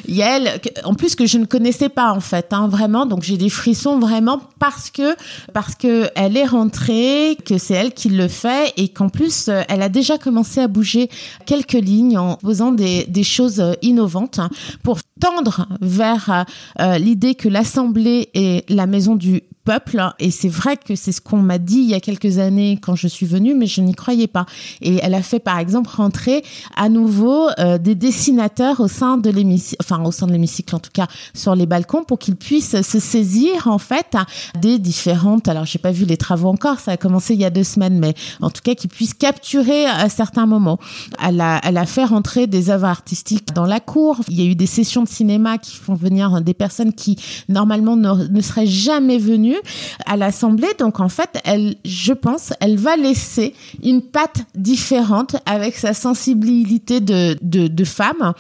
[0.09, 3.07] Yael, en plus que je ne connaissais pas en fait, hein, vraiment.
[3.07, 5.16] Donc j'ai des frissons vraiment parce que
[5.55, 9.62] parce que elle est rentrée, que c'est elle qui le fait et qu'en plus euh,
[9.68, 11.09] elle a déjà commencé à bouger
[11.46, 14.40] quelques lignes en posant des, des choses euh, innovantes
[14.83, 16.44] pour tendre vers
[16.81, 20.03] euh, l'idée que l'Assemblée est la maison du peuple.
[20.18, 22.94] Et c'est vrai que c'est ce qu'on m'a dit il y a quelques années quand
[22.94, 24.46] je suis venue, mais je n'y croyais pas.
[24.81, 26.44] Et elle a fait par exemple rentrer
[26.77, 30.79] à nouveau euh, des dessinateurs au sein de l'hémicycle, enfin au sein de l'hémicycle en
[30.79, 34.16] tout cas sur les balcons pour qu'ils puissent se saisir en fait
[34.61, 35.48] des différentes.
[35.48, 37.98] Alors j'ai pas vu les travaux encore, ça a commencé il y a deux semaines,
[37.98, 40.79] mais en tout cas qu'ils puissent capturer à certains moments.
[41.22, 44.20] Elle a, elle a fait rentrer des œuvres artistiques dans la cour.
[44.29, 47.16] Il y a eu des sessions de cinéma qui font venir des personnes qui
[47.48, 49.52] normalement ne, ne seraient jamais venues
[50.07, 50.69] à l'Assemblée.
[50.79, 57.01] Donc en fait, elle, je pense, elle va laisser une patte différente avec sa sensibilité
[57.01, 58.33] de, femme.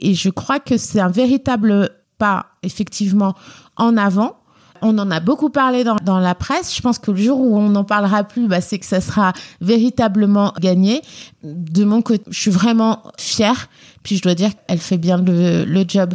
[0.00, 3.34] Et je crois que c'est un véritable pas, effectivement,
[3.76, 4.36] en avant.
[4.82, 6.74] On en a beaucoup parlé dans, la presse.
[6.74, 9.32] Je pense que le jour où on n'en parlera plus, bah, c'est que ça sera
[9.60, 11.02] véritablement gagné.
[11.42, 13.68] De mon côté, je suis vraiment fière.
[14.02, 16.14] Puis je dois dire qu'elle fait bien le job.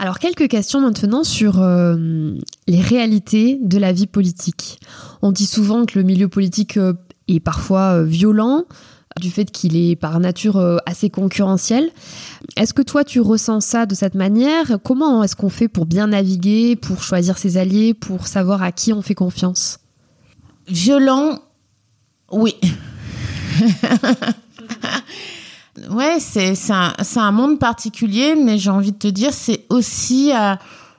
[0.00, 2.36] Alors quelques questions maintenant sur euh,
[2.68, 4.78] les réalités de la vie politique.
[5.22, 6.92] On dit souvent que le milieu politique euh,
[7.26, 8.64] est parfois euh, violent
[9.20, 11.90] du fait qu'il est par nature assez concurrentiel.
[12.56, 14.78] Est-ce que toi tu ressens ça de cette manière?
[14.84, 18.92] Comment est-ce qu'on fait pour bien naviguer, pour choisir ses alliés, pour savoir à qui
[18.92, 19.80] on fait confiance?
[20.68, 21.40] Violent,
[22.30, 22.54] oui.
[25.90, 30.54] ouais, c'est un, un, monde particulier, mais j'ai envie de te dire, c'est aussi euh,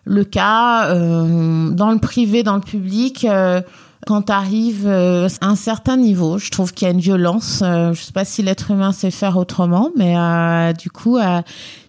[0.05, 3.25] le cas euh, dans le privé, dans le public.
[3.25, 3.61] Euh,
[4.07, 7.59] quand arrive à un certain niveau, je trouve qu'il y a une violence.
[7.61, 10.15] je sais pas si l'être humain sait faire autrement, mais
[10.73, 11.19] du coup,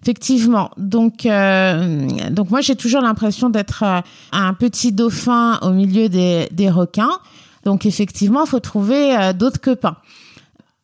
[0.02, 0.70] effectivement.
[0.76, 3.84] Donc, donc moi, j'ai toujours l'impression d'être
[4.32, 7.16] un petit dauphin au milieu des, des requins.
[7.64, 9.96] Donc, effectivement, il faut trouver d'autres copains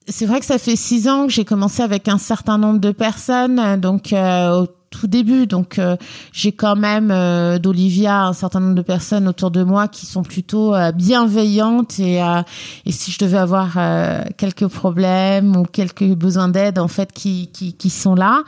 [0.09, 2.93] c'est vrai que ça fait six ans que j'ai commencé avec un certain nombre de
[2.93, 5.47] personnes, donc euh, au tout début.
[5.47, 5.97] Donc euh,
[6.33, 10.23] j'ai quand même euh, d'Olivia un certain nombre de personnes autour de moi qui sont
[10.23, 12.21] plutôt bienveillantes et,
[12.87, 13.77] et si je devais avoir
[14.37, 18.43] quelques problèmes ou quelques besoins d'aide en fait qui, qui, qui sont là.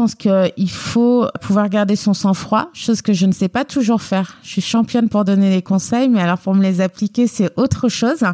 [0.00, 4.38] Pense qu'il faut pouvoir garder son sang-froid, chose que je ne sais pas toujours faire.
[4.42, 7.90] Je suis championne pour donner des conseils, mais alors pour me les appliquer, c'est autre
[7.90, 8.24] chose.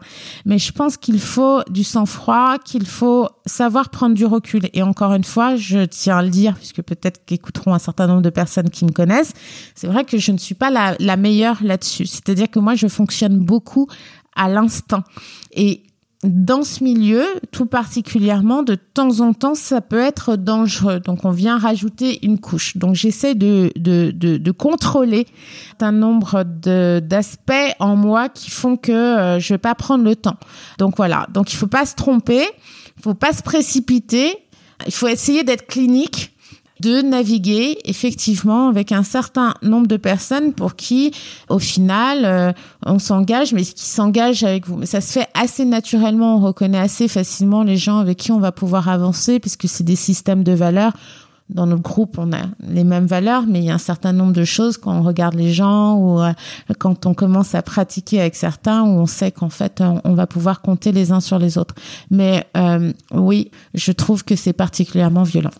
[0.44, 4.68] Mais je pense qu'il faut du sang-froid, qu'il faut savoir prendre du recul.
[4.74, 8.22] Et encore une fois, je tiens à le dire, puisque peut-être qu'écouteront un certain nombre
[8.22, 9.32] de personnes qui me connaissent,
[9.74, 12.06] c'est vrai que je ne suis pas la, meilleure là-dessus.
[12.06, 13.88] C'est-à-dire que moi, je fonctionne beaucoup
[14.36, 15.02] à l'instant.
[16.26, 21.00] Dans ce milieu, tout particulièrement, de temps en temps, ça peut être dangereux.
[21.00, 22.76] Donc, on vient rajouter une couche.
[22.76, 25.26] Donc, j'essaie de, de, de, de, contrôler
[25.80, 30.36] un nombre d'aspects en moi qui font que euh, je vais pas prendre le temps.
[30.78, 31.26] Donc, voilà.
[31.32, 32.44] Donc, il faut pas se tromper.
[32.98, 34.34] Il faut pas se précipiter.
[34.86, 36.35] Il faut essayer d'être clinique
[36.80, 41.12] de naviguer effectivement avec un certain nombre de personnes pour qui,
[41.48, 42.52] au final, euh,
[42.84, 44.76] on s'engage, mais qui s'engagent avec vous.
[44.76, 48.40] Mais ça se fait assez naturellement, on reconnaît assez facilement les gens avec qui on
[48.40, 50.92] va pouvoir avancer, puisque c'est des systèmes de valeurs.
[51.48, 54.32] Dans notre groupe, on a les mêmes valeurs, mais il y a un certain nombre
[54.32, 56.32] de choses quand on regarde les gens ou euh,
[56.80, 60.60] quand on commence à pratiquer avec certains, où on sait qu'en fait, on, va pouvoir
[60.60, 61.76] compter les uns sur les autres.
[62.10, 65.52] Mais euh, oui, je trouve que c'est particulièrement violent.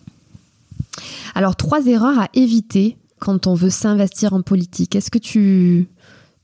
[1.35, 4.95] Alors, trois erreurs à éviter quand on veut s'investir en politique.
[4.95, 5.89] Est-ce que tu,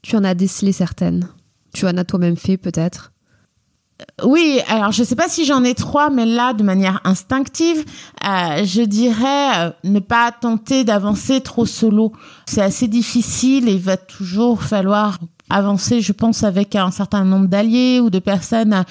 [0.03, 1.29] tu en as décelé certaines?
[1.75, 3.13] Tu en as toi-même fait peut-être?
[4.25, 7.85] Oui, alors je ne sais pas si j'en ai trois, mais là, de manière instinctive,
[8.25, 12.13] euh, je dirais euh, ne pas tenter d'avancer trop solo.
[12.47, 15.19] C'est assez difficile et il va toujours falloir
[15.53, 18.83] avancer, je pense, avec un certain nombre d'alliés ou de personnes euh,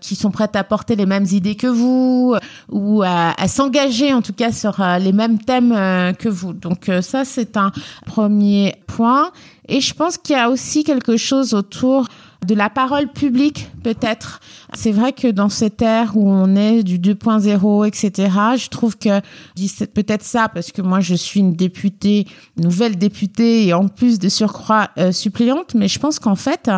[0.00, 2.36] qui sont prêtes à porter les mêmes idées que vous
[2.70, 6.52] ou à, s'engager en tout cas sur euh, les mêmes thèmes euh, que vous.
[6.52, 7.72] Donc ça, c'est un
[8.06, 9.30] premier point.
[9.68, 12.06] Et je pense qu'il y a aussi quelque chose autour
[12.46, 14.40] de la parole publique peut-être.
[14.74, 19.20] C'est vrai que dans cette ère où on est du 2.0, etc., je trouve que
[19.86, 24.28] peut-être ça parce que moi je suis une députée, nouvelle députée et en plus de
[24.28, 26.70] surcroît euh, suppléante, mais je pense qu'en fait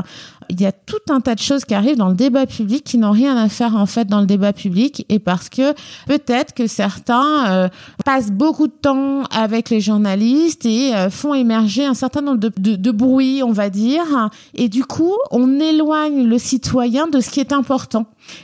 [0.48, 2.98] il y a tout un tas de choses qui arrivent dans le débat public qui
[2.98, 5.72] n'ont rien à faire en fait dans le débat public et parce que
[6.06, 7.68] peut-être que certains euh,
[8.04, 12.52] passent beaucoup de temps avec les journalistes et euh, font émerger un certain nombre de,
[12.58, 17.30] de, de bruits, on va dire, et du coup on éloigne le citoyen de ce
[17.30, 17.81] qui est important.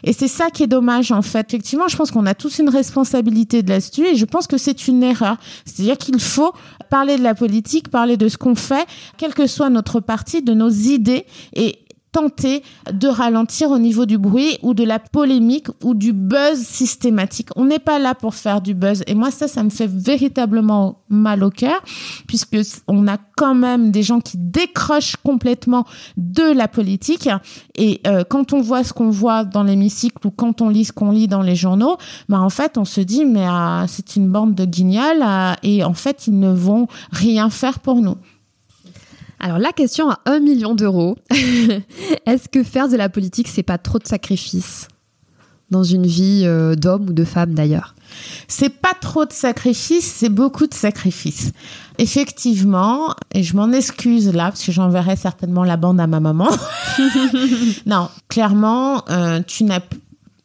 [0.05, 1.47] Et c'est ça qui est dommage en fait.
[1.49, 4.89] Effectivement, je pense qu'on a tous une responsabilité de là-dessus et je pense que c'est
[4.89, 5.37] une erreur.
[5.65, 6.53] C'est-à-dire qu'il faut
[6.91, 10.55] parler de la politique, parler de ce qu'on fait, quel que soit notre parti, de
[10.55, 11.79] nos idées et
[12.13, 17.49] tenter de ralentir au niveau du bruit ou de la polémique ou du buzz systématique.
[17.57, 19.03] On n'est pas là pour faire du buzz.
[19.07, 21.83] Et moi, ça, ça me fait véritablement mal au cœur,
[22.27, 25.85] puisque on a quand même des gens qui décrochent complètement
[26.17, 27.29] de la politique.
[27.77, 30.93] Et euh, quand on voit ce qu'on voit dans l'hémicycle ou quand on lit ce
[30.93, 31.97] qu'on lit dans les journaux,
[32.29, 35.85] bah en fait, on se dit, mais ah, c'est une bande de guignols ah, et
[35.85, 38.17] en fait, ils ne vont rien faire pour nous.
[39.41, 41.17] Alors la question à un million d'euros,
[42.27, 44.89] est-ce que faire de la politique, c'est pas trop de sacrifices
[45.71, 47.95] dans une vie euh, d'homme ou de femme d'ailleurs?
[48.49, 51.53] C'est pas trop de sacrifices, c'est beaucoup de sacrifices.
[51.99, 56.49] Effectivement, et je m'en excuse là parce que j'enverrai certainement la bande à ma maman.
[57.87, 59.81] non, clairement, euh, tu n'as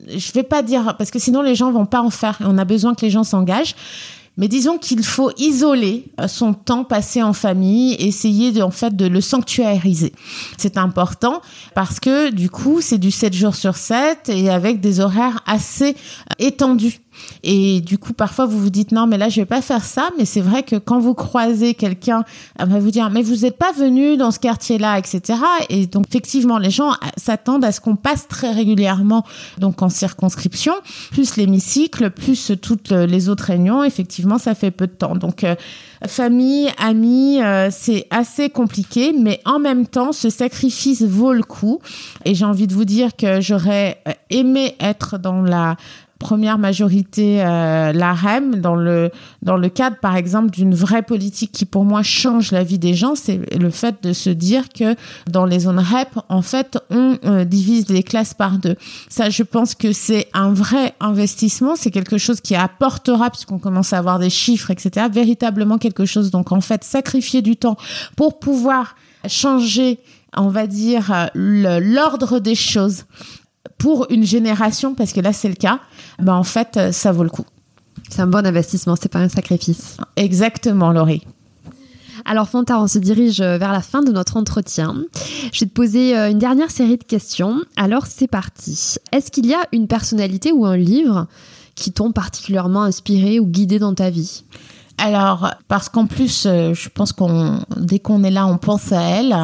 [0.06, 2.65] je vais pas dire parce que sinon les gens vont pas en faire on a
[2.65, 3.75] besoin que les gens s'engagent.
[4.38, 8.96] Mais disons qu'il faut isoler euh, son temps passé en famille, essayer de, en fait
[8.96, 10.13] de le sanctuariser.
[10.58, 11.41] C'est important
[11.76, 15.89] parce que du coup, c'est du 7 jours sur 7 et avec des horaires assez
[15.91, 17.02] euh, étendus.
[17.43, 20.10] Et du coup, parfois, vous vous dites non, mais là, je vais pas faire ça.
[20.17, 22.23] Mais c'est vrai que quand vous croisez quelqu'un,
[22.60, 25.39] elle va vous dire, mais vous n'êtes pas venu dans ce quartier-là, etc.
[25.69, 29.26] Et donc, effectivement, les gens s'attendent à ce qu'on passe très régulièrement,
[29.58, 30.73] donc en circonscription,
[31.12, 33.84] plus l'hémicycle, plus toutes les autres réunions.
[33.84, 35.15] Effectivement, ça fait peu de temps.
[35.15, 35.56] Donc, euh,
[36.08, 41.80] famille, amis, euh, c'est assez compliqué, mais en même temps, ce sacrifice vaut le coup.
[42.26, 45.78] Et j'ai envie de vous dire que j'aurais aimé être dans la
[46.23, 51.51] première majorité, euh, la REM, dans le, dans le cadre, par exemple, d'une vraie politique
[51.51, 54.95] qui, pour moi, change la vie des gens, c'est le fait de se dire que
[55.29, 58.77] dans les zones REP, en fait, on euh, divise les classes par deux.
[59.09, 63.91] Ça, je pense que c'est un vrai investissement, c'est quelque chose qui apportera, puisqu'on commence
[63.91, 66.31] à avoir des chiffres, etc., véritablement quelque chose.
[66.31, 67.75] Donc, en fait, sacrifier du temps
[68.15, 68.95] pour pouvoir
[69.27, 69.99] changer,
[70.38, 73.03] on va dire, l'ordre des choses
[73.84, 75.82] pour une génération, parce que là c'est le cas,
[76.17, 77.43] ben en fait ça vaut le coup.
[78.10, 79.98] C'est un bon investissement, c'est pas un sacrifice.
[80.15, 81.28] Exactement, Laurie.
[82.24, 84.96] Alors Fanta, on se dirige vers la fin de notre entretien.
[85.52, 87.58] Je vais te poser euh, une dernière série de questions.
[87.75, 88.96] Alors c'est parti.
[89.12, 91.27] Est-ce qu'il y a une personnalité ou un livre
[91.75, 94.46] qui t'ont particulièrement inspiré ou guidé dans ta vie?
[94.98, 99.02] Alors, parce qu'en plus, euh, je pense qu'on, dès qu'on est là, on pense à
[99.02, 99.36] elle.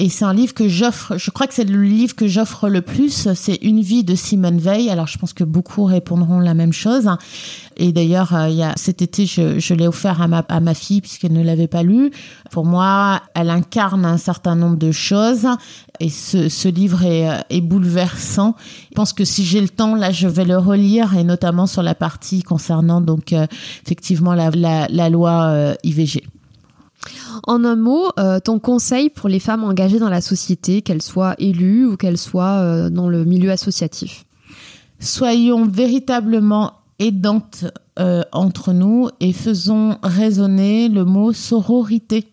[0.00, 2.82] Et c'est un livre que j'offre, je crois que c'est le livre que j'offre le
[2.82, 3.28] plus.
[3.34, 4.90] C'est Une vie de Simone Veil.
[4.90, 7.10] Alors, je pense que beaucoup répondront la même chose.
[7.76, 11.42] Et d'ailleurs, euh, cet été, je, l'ai offert à ma, à ma fille puisqu'elle ne
[11.42, 12.12] l'avait pas lu.
[12.52, 15.48] Pour moi, elle incarne un certain nombre de choses.
[15.98, 18.54] Et ce, livre est, euh, est, bouleversant.
[18.90, 21.82] Je pense que si j'ai le temps, là, je vais le relire et notamment sur
[21.82, 23.48] la partie concernant donc euh,
[23.84, 26.22] effectivement la, loi IVG.
[27.46, 31.34] En un mot, euh, ton conseil pour les femmes engagées dans la société, qu'elles soient
[31.38, 34.24] élues ou qu'elles soient euh, dans le milieu associatif?
[35.00, 37.66] Soyons véritablement aidantes
[37.98, 42.26] euh, entre nous et faisons résonner le mot sororité.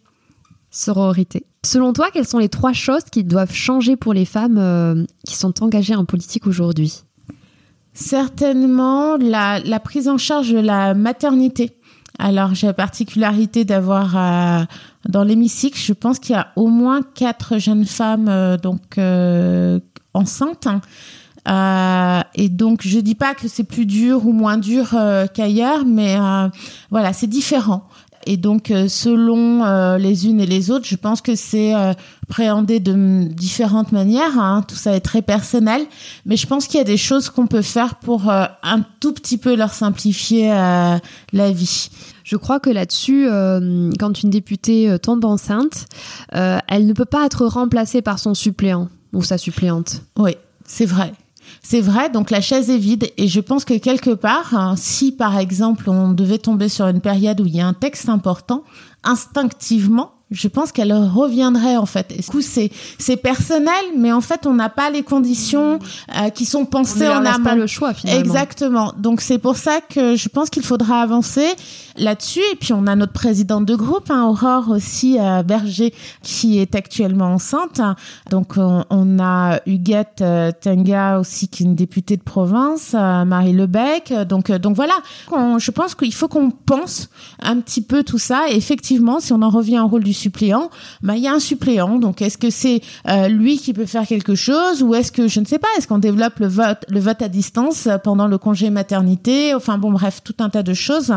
[0.72, 1.46] Sororité.
[1.64, 5.64] Selon toi, quelles sont les trois choses qui doivent changer pour les femmes qui sont
[5.64, 7.02] engagées en politique aujourd'hui?
[7.94, 11.78] Certainement la, la, prise en charge de la maternité.
[12.18, 14.64] Alors j'ai la particularité d'avoir euh,
[15.08, 19.80] dans l'hémicycle, je pense qu'il y a au moins quatre jeunes femmes euh, donc euh,
[20.14, 20.68] enceintes.
[21.48, 24.96] Euh, et donc, je dis pas que c'est plus dur ou moins dur
[25.36, 26.18] qu'ailleurs, mais
[26.90, 27.88] voilà, c'est différent.
[28.26, 31.74] Et donc, selon les unes et les autres, je pense que c'est
[32.28, 34.40] préhendé de différentes manières.
[34.40, 34.64] Hein.
[34.68, 35.84] Tout ça est très personnel,
[36.26, 39.38] mais je pense qu'il y a des choses qu'on peut faire pour un tout petit
[39.38, 41.90] peu leur simplifier la vie.
[42.26, 45.86] Je crois que là-dessus, euh, quand une députée tombe enceinte,
[46.34, 50.02] euh, elle ne peut pas être remplacée par son suppléant ou sa suppléante.
[50.18, 51.14] Oui, c'est vrai.
[51.68, 53.12] C'est vrai, donc la chaise est vide.
[53.18, 57.02] Et je pense que quelque part, hein, si par exemple on devait tomber sur une
[57.02, 58.64] période où il y a un texte important,
[59.04, 62.12] instinctivement, je pense qu'elle reviendrait en fait.
[62.12, 62.70] Et du coup, c'est
[63.00, 65.80] c'est personnel, mais en fait, on n'a pas les conditions
[66.16, 67.44] euh, qui sont pensées on en amont.
[67.44, 68.22] pas le choix finalement.
[68.22, 68.94] Exactement.
[68.98, 71.48] Donc c'est pour ça que je pense qu'il faudra avancer
[71.98, 72.42] là-dessus.
[72.52, 76.76] Et puis on a notre présidente de groupe, hein, Aurore aussi euh, Berger, qui est
[76.76, 77.82] actuellement enceinte.
[78.30, 83.54] Donc on, on a Huguette euh, Tenga aussi, qui est une députée de province, Marie
[83.54, 84.14] Lebec.
[84.28, 84.96] Donc donc voilà.
[85.32, 87.10] On, je pense qu'il faut qu'on pense
[87.42, 88.46] un petit peu tout ça.
[88.50, 90.70] Et effectivement, si on en revient au rôle du suppléant,
[91.02, 92.00] bah il y a un suppléant.
[92.00, 95.40] Donc est-ce que c'est euh, lui qui peut faire quelque chose ou est-ce que je
[95.40, 99.78] ne sais pas, est-ce qu'on développe le vote à distance pendant le congé maternité, enfin
[99.78, 101.14] bon bref, tout un tas de choses.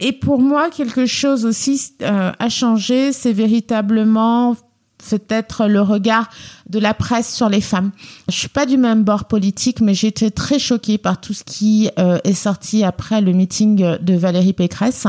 [0.00, 4.56] Et pour moi, quelque chose aussi euh, à changer, c'est véritablement
[5.08, 6.28] peut-être le regard
[6.68, 7.90] de la presse sur les femmes.
[8.28, 11.90] Je suis pas du même bord politique, mais été très choquée par tout ce qui
[11.98, 15.06] euh, est sorti après le meeting de Valérie Pécresse.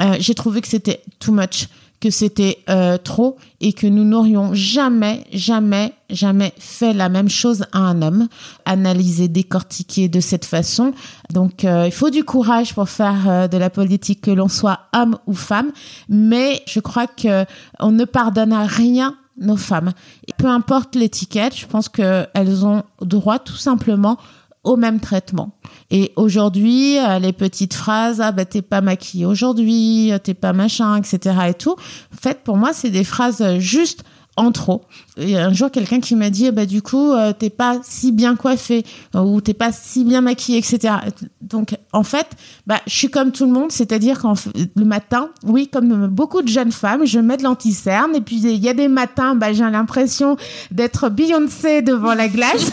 [0.00, 1.68] Euh, j'ai trouvé que c'était too much
[2.00, 7.64] que c'était euh, trop et que nous n'aurions jamais, jamais, jamais fait la même chose
[7.72, 8.28] à un homme,
[8.64, 10.92] analyser, décortiquer de cette façon.
[11.30, 14.80] Donc, euh, il faut du courage pour faire euh, de la politique, que l'on soit
[14.94, 15.72] homme ou femme,
[16.08, 17.44] mais je crois que
[17.78, 19.92] on ne pardonne à rien nos femmes.
[20.26, 24.18] Et peu importe l'étiquette, je pense qu'elles ont droit tout simplement
[24.62, 25.56] au même traitement.
[25.90, 30.96] Et aujourd'hui, euh, les petites phrases, ah ben t'es pas maquillée aujourd'hui, t'es pas machin,
[30.96, 31.36] etc.
[31.48, 31.76] et tout.
[32.12, 34.04] En fait, pour moi, c'est des phrases juste
[34.36, 34.82] en trop.
[35.16, 37.78] Il y a un jour quelqu'un qui m'a dit bah du coup euh, t'es pas
[37.82, 40.94] si bien coiffée euh, ou t'es pas si bien maquillée etc.
[41.40, 42.26] Donc en fait
[42.66, 44.34] bah je suis comme tout le monde, c'est-à-dire qu'en
[44.76, 48.64] le matin, oui comme beaucoup de jeunes femmes, je mets de l'anti-cerne et puis il
[48.64, 50.36] y a des matins bah j'ai l'impression
[50.70, 52.70] d'être Beyoncé devant la glace.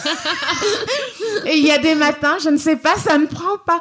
[1.45, 3.79] et il y a des matins, je ne sais pas, ça ne prend pas.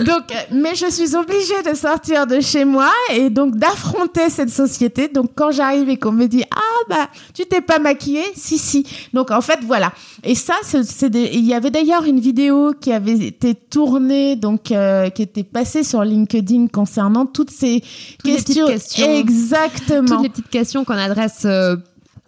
[0.04, 5.08] donc mais je suis obligée de sortir de chez moi et donc d'affronter cette société.
[5.08, 8.24] Donc quand j'arrive et qu'on me dit ah bah tu t'es pas maquillée?
[8.34, 8.86] Si si.
[9.12, 9.92] Donc en fait voilà.
[10.24, 15.10] Et ça c'est il y avait d'ailleurs une vidéo qui avait été tournée donc euh,
[15.10, 17.82] qui était passée sur LinkedIn concernant toutes ces
[18.18, 18.66] toutes questions.
[18.66, 19.18] questions.
[19.18, 20.06] Exactement.
[20.06, 21.76] Toutes les petites questions qu'on adresse euh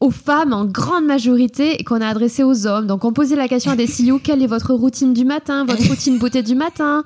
[0.04, 2.86] aux femmes en grande majorité et qu'on a adressé aux hommes.
[2.86, 5.88] Donc on posait la question à des CEO quelle est votre routine du matin, votre
[5.88, 7.04] routine beauté du matin,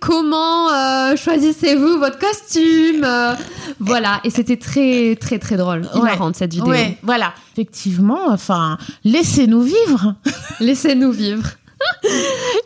[0.00, 3.34] comment euh, choisissez-vous votre costume, euh,
[3.78, 4.20] voilà.
[4.24, 6.70] Et c'était très très très drôle, hilarante cette vidéo.
[6.70, 7.34] Ouais, voilà.
[7.52, 10.16] Effectivement, enfin, laissez-nous vivre.
[10.60, 11.50] laissez-nous vivre.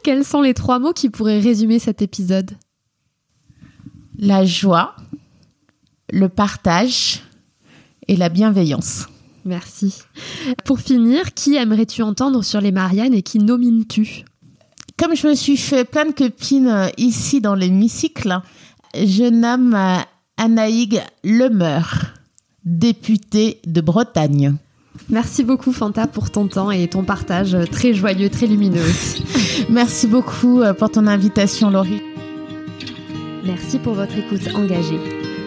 [0.03, 2.53] Quels sont les trois mots qui pourraient résumer cet épisode?
[4.19, 4.97] La joie,
[6.11, 7.21] le partage
[8.09, 9.09] et la bienveillance.
[9.45, 10.03] Merci.
[10.65, 14.25] Pour finir, qui aimerais-tu entendre sur les Mariannes et qui nomines-tu?
[14.97, 18.41] Comme je me suis fait plein de copines euh, ici dans l'hémicycle,
[18.95, 19.99] je nomme euh,
[20.37, 22.15] Anaïg Lemeur,
[22.65, 24.55] députée de Bretagne.
[25.11, 28.87] Merci beaucoup Fanta pour ton temps et ton partage très joyeux, très lumineux.
[29.69, 32.03] Merci beaucoup euh, pour ton invitation Laurie.
[33.45, 35.24] Merci pour votre écoute engagée.